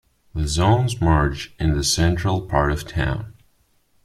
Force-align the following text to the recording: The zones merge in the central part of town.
The 0.33 0.47
zones 0.47 0.99
merge 0.99 1.53
in 1.59 1.77
the 1.77 1.83
central 1.83 2.41
part 2.41 2.71
of 2.71 2.87
town. 2.87 3.33